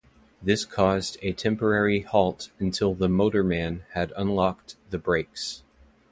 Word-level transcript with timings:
This 0.41 0.65
caused 0.65 1.19
a 1.21 1.31
temporary 1.31 1.99
halt 1.99 2.49
until 2.57 2.95
the 2.95 3.07
motorman 3.07 3.83
had 3.91 4.11
unlocked 4.17 4.75
the 4.89 4.97
brakes. 4.97 5.61